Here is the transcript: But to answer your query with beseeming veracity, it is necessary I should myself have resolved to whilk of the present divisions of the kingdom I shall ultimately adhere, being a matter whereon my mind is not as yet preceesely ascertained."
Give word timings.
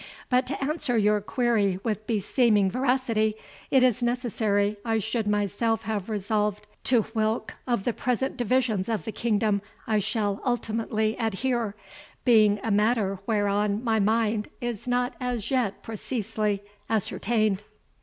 But 0.29 0.47
to 0.47 0.59
answer 0.63 0.97
your 0.97 1.21
query 1.21 1.79
with 1.83 2.07
beseeming 2.07 2.71
veracity, 2.71 3.35
it 3.69 3.83
is 3.83 4.01
necessary 4.01 4.77
I 4.83 4.97
should 4.97 5.27
myself 5.27 5.83
have 5.83 6.09
resolved 6.09 6.65
to 6.85 7.03
whilk 7.13 7.53
of 7.67 7.83
the 7.83 7.93
present 7.93 8.35
divisions 8.35 8.89
of 8.89 9.03
the 9.03 9.11
kingdom 9.11 9.61
I 9.85 9.99
shall 9.99 10.41
ultimately 10.43 11.15
adhere, 11.19 11.75
being 12.25 12.59
a 12.63 12.71
matter 12.71 13.19
whereon 13.27 13.83
my 13.83 13.99
mind 13.99 14.47
is 14.59 14.87
not 14.87 15.13
as 15.21 15.51
yet 15.51 15.83
preceesely 15.83 16.61
ascertained." 16.89 17.63